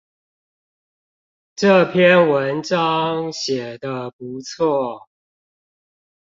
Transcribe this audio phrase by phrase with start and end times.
[1.55, 5.05] 這篇文章寫的不錯